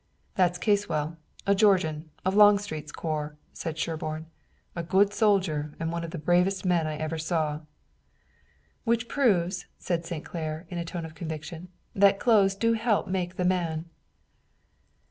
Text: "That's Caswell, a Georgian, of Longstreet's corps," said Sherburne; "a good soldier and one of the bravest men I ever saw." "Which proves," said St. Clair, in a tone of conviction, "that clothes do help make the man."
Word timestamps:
"That's 0.33 0.57
Caswell, 0.57 1.15
a 1.45 1.53
Georgian, 1.53 2.09
of 2.25 2.33
Longstreet's 2.33 2.91
corps," 2.91 3.37
said 3.53 3.77
Sherburne; 3.77 4.25
"a 4.75 4.81
good 4.81 5.13
soldier 5.13 5.75
and 5.79 5.91
one 5.91 6.03
of 6.03 6.09
the 6.09 6.17
bravest 6.17 6.65
men 6.65 6.87
I 6.87 6.95
ever 6.95 7.19
saw." 7.19 7.59
"Which 8.83 9.07
proves," 9.07 9.67
said 9.77 10.03
St. 10.03 10.25
Clair, 10.25 10.65
in 10.69 10.79
a 10.79 10.85
tone 10.85 11.05
of 11.05 11.13
conviction, 11.13 11.67
"that 11.93 12.19
clothes 12.19 12.55
do 12.55 12.73
help 12.73 13.07
make 13.09 13.35
the 13.35 13.45
man." 13.45 13.91